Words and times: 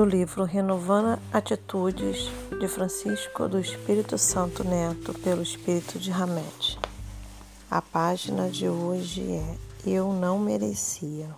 do 0.00 0.06
livro 0.06 0.44
Renovando 0.44 1.20
Atitudes 1.30 2.30
de 2.58 2.66
Francisco 2.66 3.46
do 3.46 3.60
Espírito 3.60 4.16
Santo 4.16 4.64
Neto 4.64 5.12
pelo 5.12 5.42
Espírito 5.42 5.98
de 5.98 6.10
Hamed. 6.10 6.78
A 7.70 7.82
página 7.82 8.48
de 8.48 8.66
hoje 8.66 9.30
é 9.30 9.56
Eu 9.86 10.14
não 10.14 10.38
merecia. 10.38 11.28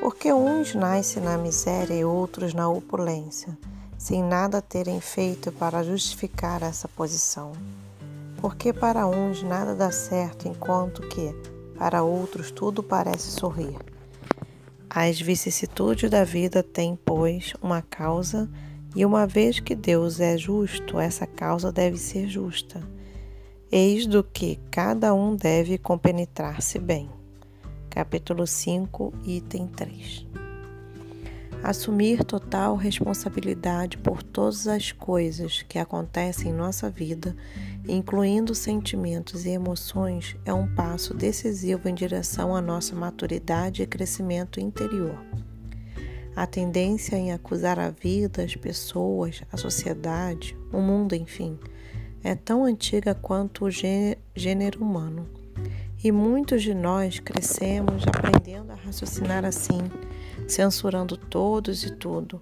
Porque 0.00 0.32
uns 0.32 0.76
nascem 0.76 1.20
na 1.20 1.36
miséria 1.36 1.94
e 1.94 2.04
outros 2.04 2.54
na 2.54 2.68
opulência, 2.68 3.58
sem 3.98 4.22
nada 4.22 4.62
terem 4.62 5.00
feito 5.00 5.50
para 5.50 5.82
justificar 5.82 6.62
essa 6.62 6.86
posição. 6.86 7.50
Porque 8.36 8.72
para 8.72 9.08
uns 9.08 9.42
nada 9.42 9.74
dá 9.74 9.90
certo, 9.90 10.46
enquanto 10.46 11.02
que 11.08 11.34
para 11.76 12.04
outros 12.04 12.52
tudo 12.52 12.80
parece 12.80 13.32
sorrir. 13.32 13.93
As 14.96 15.20
vicissitudes 15.20 16.08
da 16.08 16.22
vida 16.22 16.62
têm, 16.62 16.96
pois, 17.04 17.52
uma 17.60 17.82
causa, 17.82 18.48
e 18.94 19.04
uma 19.04 19.26
vez 19.26 19.58
que 19.58 19.74
Deus 19.74 20.20
é 20.20 20.38
justo, 20.38 21.00
essa 21.00 21.26
causa 21.26 21.72
deve 21.72 21.96
ser 21.98 22.28
justa. 22.28 22.80
Eis 23.72 24.06
do 24.06 24.22
que 24.22 24.60
cada 24.70 25.12
um 25.12 25.34
deve 25.34 25.78
compenetrar-se 25.78 26.78
bem. 26.78 27.10
Capítulo 27.90 28.46
5, 28.46 29.12
item 29.26 29.66
3. 29.66 30.43
Assumir 31.64 32.22
total 32.22 32.76
responsabilidade 32.76 33.96
por 33.96 34.22
todas 34.22 34.68
as 34.68 34.92
coisas 34.92 35.62
que 35.62 35.78
acontecem 35.78 36.50
em 36.50 36.54
nossa 36.54 36.90
vida, 36.90 37.34
incluindo 37.88 38.54
sentimentos 38.54 39.46
e 39.46 39.48
emoções, 39.48 40.36
é 40.44 40.52
um 40.52 40.66
passo 40.74 41.14
decisivo 41.14 41.88
em 41.88 41.94
direção 41.94 42.54
à 42.54 42.60
nossa 42.60 42.94
maturidade 42.94 43.82
e 43.82 43.86
crescimento 43.86 44.60
interior. 44.60 45.18
A 46.36 46.46
tendência 46.46 47.16
em 47.16 47.32
acusar 47.32 47.78
a 47.78 47.88
vida, 47.88 48.44
as 48.44 48.54
pessoas, 48.54 49.42
a 49.50 49.56
sociedade, 49.56 50.54
o 50.70 50.82
mundo, 50.82 51.14
enfim, 51.14 51.58
é 52.22 52.34
tão 52.34 52.66
antiga 52.66 53.14
quanto 53.14 53.64
o 53.64 53.70
gênero 53.70 54.82
humano. 54.82 55.26
E 56.04 56.12
muitos 56.12 56.62
de 56.62 56.74
nós 56.74 57.18
crescemos 57.18 58.04
aprendendo 58.06 58.70
a 58.70 58.74
raciocinar 58.74 59.44
assim 59.44 59.80
censurando 60.46 61.16
todos 61.16 61.84
e 61.84 61.94
tudo, 61.94 62.40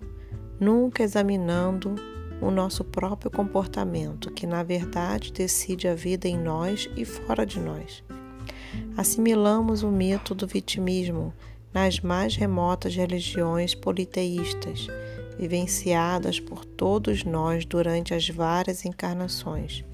nunca 0.59 1.03
examinando 1.03 1.95
o 2.41 2.51
nosso 2.51 2.83
próprio 2.83 3.31
comportamento, 3.31 4.33
que 4.33 4.47
na 4.47 4.63
verdade 4.63 5.33
decide 5.33 5.87
a 5.87 5.95
vida 5.95 6.27
em 6.27 6.37
nós 6.37 6.91
e 6.97 7.05
fora 7.05 7.47
de 7.47 7.61
nós. 7.61 8.03
Assimilamos 8.97 9.83
o 9.83 9.91
mito 9.91 10.35
do 10.35 10.47
vitimismo 10.47 11.33
nas 11.73 12.01
mais 12.01 12.35
remotas 12.35 12.97
religiões 12.97 13.75
politeístas, 13.75 14.89
vivenciadas 15.39 16.41
por 16.41 16.65
todos 16.65 17.25
nós 17.25 17.65
durante 17.65 18.13
as 18.13 18.29
várias 18.29 18.85
encarnações, 18.85 19.85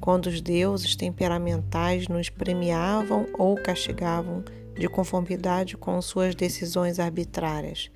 quando 0.00 0.26
os 0.26 0.40
deuses 0.40 0.94
temperamentais 0.94 2.08
nos 2.08 2.28
premiavam 2.28 3.26
ou 3.34 3.56
castigavam 3.56 4.44
de 4.74 4.88
conformidade 4.88 5.76
com 5.76 6.00
suas 6.00 6.34
decisões 6.34 6.98
arbitrárias. 6.98 7.90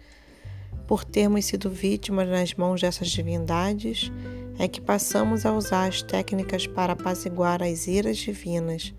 Por 0.86 1.05
termos 1.05 1.45
sido 1.45 1.70
vítimas 1.70 2.28
nas 2.28 2.55
mãos 2.55 2.80
dessas 2.80 3.08
divindades, 3.08 4.11
é 4.58 4.69
que 4.69 4.80
passamos 4.80 5.47
a 5.47 5.53
usar 5.53 5.86
as 5.86 6.03
técnicas 6.03 6.67
para 6.67 6.92
apaziguar 6.92 7.62
as 7.62 7.86
iras 7.86 8.19
divinas, 8.19 8.92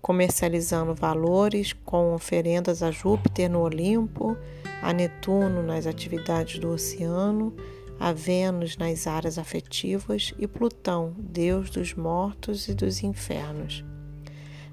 comercializando 0.00 0.94
valores 0.94 1.72
com 1.72 2.14
oferendas 2.14 2.82
a 2.82 2.90
Júpiter 2.90 3.50
no 3.50 3.62
Olimpo, 3.62 4.36
a 4.82 4.92
Netuno 4.92 5.62
nas 5.62 5.86
atividades 5.86 6.58
do 6.58 6.70
oceano, 6.70 7.52
a 7.98 8.12
Vênus 8.12 8.76
nas 8.76 9.06
áreas 9.06 9.38
afetivas 9.38 10.34
e 10.38 10.46
Plutão, 10.46 11.14
deus 11.18 11.70
dos 11.70 11.94
mortos 11.94 12.68
e 12.68 12.74
dos 12.74 13.02
infernos. 13.02 13.84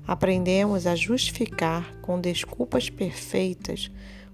Aprendemos 0.05 0.85
a 0.85 0.95
justificar 0.95 1.95
com 2.01 2.19
desculpas 2.19 2.89
perfeitas 2.89 3.89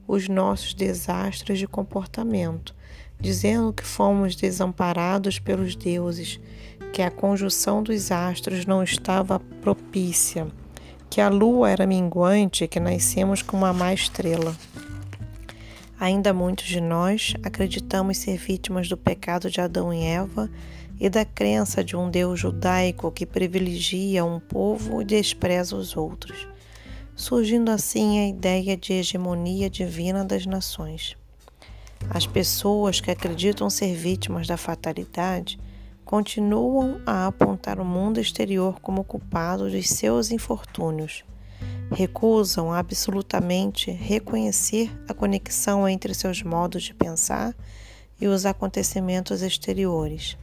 os 0.07 0.27
nossos 0.27 0.73
desastres 0.73 1.59
de 1.59 1.67
comportamento, 1.67 2.75
dizendo 3.19 3.71
que 3.71 3.83
fomos 3.83 4.35
desamparados 4.35 5.37
pelos 5.37 5.75
deuses, 5.75 6.39
que 6.91 7.03
a 7.03 7.11
conjunção 7.11 7.83
dos 7.83 8.11
astros 8.11 8.65
não 8.65 8.81
estava 8.81 9.39
propícia, 9.61 10.47
que 11.09 11.21
a 11.21 11.29
lua 11.29 11.69
era 11.69 11.85
minguante 11.85 12.63
e 12.63 12.67
que 12.67 12.79
nascemos 12.79 13.43
com 13.43 13.57
uma 13.57 13.71
má 13.71 13.93
estrela. 13.93 14.55
Ainda 15.99 16.33
muitos 16.33 16.65
de 16.65 16.79
nós 16.79 17.33
acreditamos 17.43 18.19
ser 18.19 18.37
vítimas 18.37 18.87
do 18.87 18.95
pecado 18.95 19.51
de 19.51 19.59
Adão 19.59 19.93
e 19.93 20.01
Eva 20.01 20.49
e 20.97 21.09
da 21.09 21.25
crença 21.25 21.83
de 21.83 21.93
um 21.93 22.09
Deus 22.09 22.39
judaico 22.39 23.11
que 23.11 23.25
privilegia 23.25 24.23
um 24.23 24.39
povo 24.39 25.01
e 25.01 25.05
despreza 25.05 25.75
os 25.75 25.97
outros, 25.97 26.47
surgindo 27.17 27.69
assim 27.69 28.17
a 28.19 28.29
ideia 28.29 28.77
de 28.77 28.93
hegemonia 28.93 29.69
divina 29.69 30.23
das 30.23 30.45
nações. 30.45 31.17
As 32.09 32.25
pessoas 32.25 33.01
que 33.01 33.11
acreditam 33.11 33.69
ser 33.69 33.93
vítimas 33.93 34.47
da 34.47 34.55
fatalidade 34.55 35.59
continuam 36.05 37.01
a 37.05 37.27
apontar 37.27 37.77
o 37.77 37.83
mundo 37.83 38.21
exterior 38.21 38.79
como 38.79 39.03
culpado 39.03 39.69
dos 39.69 39.89
seus 39.89 40.31
infortúnios. 40.31 41.25
Recusam 41.91 42.71
absolutamente 42.71 43.91
reconhecer 43.91 44.91
a 45.07 45.13
conexão 45.13 45.87
entre 45.87 46.13
seus 46.13 46.43
modos 46.43 46.83
de 46.83 46.93
pensar 46.93 47.55
e 48.21 48.27
os 48.27 48.45
acontecimentos 48.45 49.41
exteriores 49.41 50.37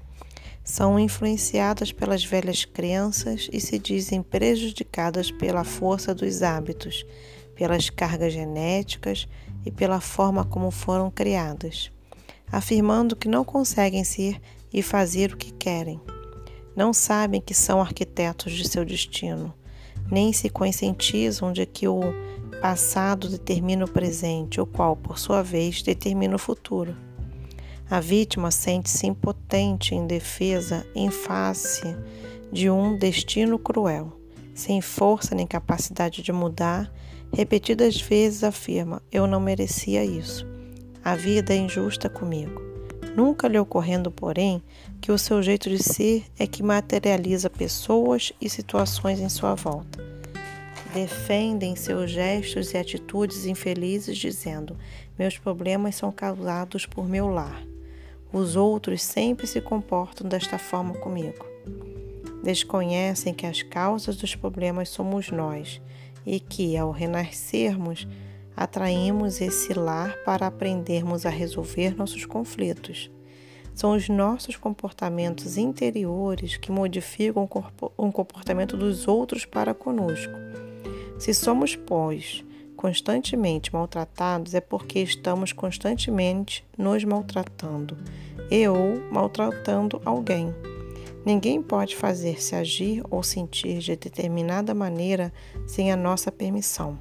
são 0.66 0.98
influenciadas 0.98 1.92
pelas 1.92 2.24
velhas 2.24 2.64
crenças 2.64 3.48
e 3.52 3.60
se 3.60 3.78
dizem 3.78 4.20
prejudicadas 4.20 5.30
pela 5.30 5.62
força 5.62 6.12
dos 6.12 6.42
hábitos, 6.42 7.06
pelas 7.54 7.88
cargas 7.88 8.32
genéticas 8.32 9.28
e 9.64 9.70
pela 9.70 10.00
forma 10.00 10.44
como 10.44 10.72
foram 10.72 11.08
criadas, 11.08 11.92
afirmando 12.50 13.14
que 13.14 13.28
não 13.28 13.44
conseguem 13.44 14.02
ser 14.02 14.40
e 14.72 14.82
fazer 14.82 15.34
o 15.34 15.36
que 15.36 15.52
querem. 15.52 16.00
Não 16.74 16.92
sabem 16.92 17.40
que 17.40 17.54
são 17.54 17.80
arquitetos 17.80 18.52
de 18.52 18.66
seu 18.68 18.84
destino, 18.84 19.54
nem 20.10 20.32
se 20.32 20.48
conscientizam 20.48 21.52
de 21.52 21.66
que 21.66 21.88
o 21.88 22.00
passado 22.60 23.28
determina 23.28 23.84
o 23.84 23.90
presente, 23.90 24.60
o 24.60 24.66
qual, 24.66 24.96
por 24.96 25.18
sua 25.18 25.42
vez, 25.42 25.82
determina 25.82 26.36
o 26.36 26.38
futuro. 26.38 26.96
A 27.88 28.00
vítima 28.00 28.50
sente-se 28.50 29.06
impotente 29.06 29.94
em 29.94 30.06
defesa 30.06 30.84
em 30.94 31.10
face 31.10 31.96
de 32.50 32.68
um 32.68 32.98
destino 32.98 33.58
cruel. 33.58 34.12
Sem 34.54 34.80
força 34.80 35.34
nem 35.34 35.46
capacidade 35.46 36.22
de 36.22 36.32
mudar, 36.32 36.92
repetidas 37.32 38.00
vezes 38.00 38.42
afirma: 38.42 39.02
Eu 39.12 39.26
não 39.26 39.38
merecia 39.38 40.04
isso. 40.04 40.46
A 41.04 41.14
vida 41.14 41.54
é 41.54 41.58
injusta 41.58 42.08
comigo. 42.08 42.65
Nunca 43.16 43.48
lhe 43.48 43.58
ocorrendo, 43.58 44.10
porém, 44.10 44.62
que 45.00 45.10
o 45.10 45.16
seu 45.16 45.42
jeito 45.42 45.70
de 45.70 45.82
ser 45.82 46.26
é 46.38 46.46
que 46.46 46.62
materializa 46.62 47.48
pessoas 47.48 48.30
e 48.38 48.50
situações 48.50 49.20
em 49.20 49.28
sua 49.30 49.54
volta. 49.54 50.04
Defendem 50.92 51.74
seus 51.74 52.10
gestos 52.10 52.74
e 52.74 52.76
atitudes 52.76 53.46
infelizes, 53.46 54.18
dizendo: 54.18 54.76
Meus 55.18 55.38
problemas 55.38 55.94
são 55.94 56.12
causados 56.12 56.84
por 56.84 57.08
meu 57.08 57.28
lar. 57.28 57.62
Os 58.30 58.54
outros 58.54 59.02
sempre 59.02 59.46
se 59.46 59.62
comportam 59.62 60.28
desta 60.28 60.58
forma 60.58 60.92
comigo. 60.92 61.46
Desconhecem 62.44 63.32
que 63.32 63.46
as 63.46 63.62
causas 63.62 64.16
dos 64.16 64.34
problemas 64.34 64.90
somos 64.90 65.30
nós 65.30 65.80
e 66.26 66.38
que, 66.38 66.76
ao 66.76 66.90
renascermos, 66.90 68.06
atraímos 68.56 69.40
esse 69.42 69.74
lar 69.74 70.16
para 70.24 70.46
aprendermos 70.46 71.26
a 71.26 71.30
resolver 71.30 71.94
nossos 71.94 72.24
conflitos. 72.24 73.10
São 73.76 73.92
os 73.92 74.08
nossos 74.08 74.56
comportamentos 74.56 75.58
interiores 75.58 76.56
que 76.56 76.72
modificam 76.72 77.46
o 77.94 78.10
comportamento 78.10 78.74
dos 78.74 79.06
outros 79.06 79.44
para 79.44 79.74
conosco. 79.74 80.32
Se 81.18 81.34
somos, 81.34 81.76
pois, 81.76 82.42
constantemente 82.74 83.74
maltratados 83.74 84.54
é 84.54 84.62
porque 84.62 85.00
estamos 85.00 85.52
constantemente 85.52 86.64
nos 86.76 87.04
maltratando 87.04 87.98
e 88.50 88.66
ou 88.66 88.96
maltratando 89.12 90.00
alguém. 90.06 90.54
Ninguém 91.22 91.60
pode 91.60 91.96
fazer-se 91.96 92.54
agir 92.54 93.02
ou 93.10 93.22
sentir 93.22 93.80
de 93.80 93.94
determinada 93.94 94.72
maneira 94.72 95.30
sem 95.66 95.92
a 95.92 95.96
nossa 95.96 96.32
permissão. 96.32 96.98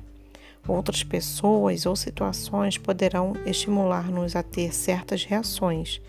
Outras 0.68 1.04
pessoas 1.04 1.86
ou 1.86 1.96
situações 1.96 2.78
poderão 2.78 3.32
estimular-nos 3.46 4.36
a 4.36 4.44
ter 4.44 4.74
certas 4.74 5.24
reações, 5.24 6.02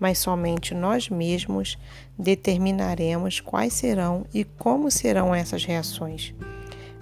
mas 0.00 0.18
somente 0.18 0.74
nós 0.74 1.10
mesmos 1.10 1.78
determinaremos 2.18 3.38
quais 3.38 3.74
serão 3.74 4.24
e 4.32 4.44
como 4.44 4.90
serão 4.90 5.34
essas 5.34 5.64
reações. 5.64 6.34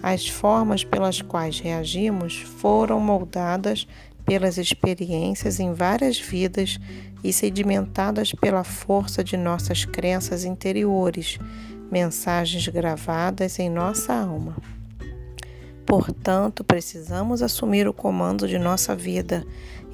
As 0.02 0.28
formas 0.28 0.84
pelas 0.84 1.22
quais 1.22 1.60
reagimos 1.60 2.38
foram 2.38 3.00
moldadas 3.00 3.86
pelas 4.24 4.58
experiências 4.58 5.58
em 5.58 5.72
várias 5.72 6.18
vidas 6.18 6.78
e 7.24 7.32
sedimentadas 7.32 8.32
pela 8.32 8.62
força 8.62 9.24
de 9.24 9.36
nossas 9.36 9.84
crenças 9.84 10.44
interiores, 10.44 11.38
mensagens 11.90 12.68
gravadas 12.68 13.58
em 13.58 13.70
nossa 13.70 14.12
alma. 14.12 14.56
Portanto, 15.88 16.62
precisamos 16.62 17.40
assumir 17.40 17.88
o 17.88 17.94
comando 17.94 18.46
de 18.46 18.58
nossa 18.58 18.94
vida 18.94 19.42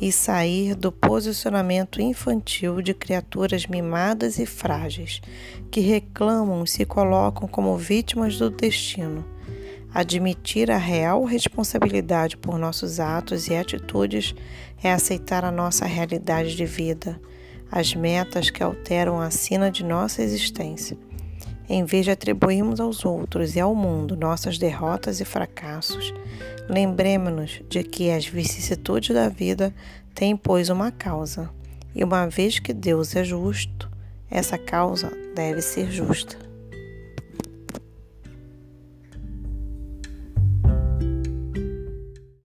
e 0.00 0.10
sair 0.10 0.74
do 0.74 0.90
posicionamento 0.90 2.02
infantil 2.02 2.82
de 2.82 2.92
criaturas 2.92 3.64
mimadas 3.68 4.40
e 4.40 4.44
frágeis, 4.44 5.22
que 5.70 5.78
reclamam 5.78 6.64
e 6.64 6.66
se 6.66 6.84
colocam 6.84 7.46
como 7.46 7.78
vítimas 7.78 8.36
do 8.36 8.50
destino. 8.50 9.24
Admitir 9.94 10.68
a 10.68 10.78
real 10.78 11.22
responsabilidade 11.22 12.36
por 12.36 12.58
nossos 12.58 12.98
atos 12.98 13.46
e 13.46 13.54
atitudes 13.54 14.34
é 14.82 14.92
aceitar 14.92 15.44
a 15.44 15.52
nossa 15.52 15.86
realidade 15.86 16.56
de 16.56 16.66
vida, 16.66 17.20
as 17.70 17.94
metas 17.94 18.50
que 18.50 18.64
alteram 18.64 19.20
a 19.20 19.30
sina 19.30 19.70
de 19.70 19.84
nossa 19.84 20.22
existência. 20.22 20.98
Em 21.68 21.84
vez 21.84 22.04
de 22.04 22.10
atribuirmos 22.10 22.78
aos 22.78 23.04
outros 23.04 23.56
e 23.56 23.60
ao 23.60 23.74
mundo 23.74 24.16
nossas 24.16 24.58
derrotas 24.58 25.20
e 25.20 25.24
fracassos, 25.24 26.12
lembremos-nos 26.68 27.62
de 27.68 27.82
que 27.82 28.10
as 28.10 28.26
vicissitudes 28.26 29.14
da 29.14 29.28
vida 29.28 29.74
têm, 30.14 30.36
pois, 30.36 30.68
uma 30.68 30.90
causa, 30.90 31.50
e 31.94 32.04
uma 32.04 32.26
vez 32.26 32.58
que 32.58 32.72
Deus 32.72 33.16
é 33.16 33.24
justo, 33.24 33.90
essa 34.30 34.58
causa 34.58 35.10
deve 35.34 35.62
ser 35.62 35.90
justa. 35.90 36.53